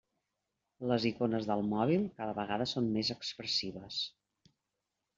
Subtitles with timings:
[0.91, 4.05] Les icones del mòbil cada vegada són més expressives.